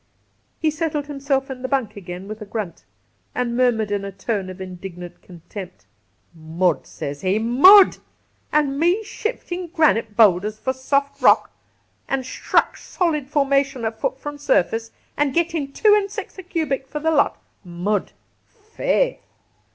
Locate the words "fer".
16.87-16.97